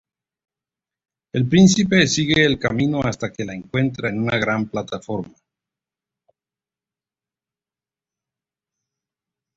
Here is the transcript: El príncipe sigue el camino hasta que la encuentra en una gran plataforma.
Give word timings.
El 1.31 1.47
príncipe 1.47 2.07
sigue 2.07 2.43
el 2.43 2.57
camino 2.57 3.01
hasta 3.03 3.31
que 3.31 3.45
la 3.45 3.53
encuentra 3.53 4.09
en 4.09 4.19
una 4.19 4.39
gran 4.39 4.67
plataforma. 4.67 5.35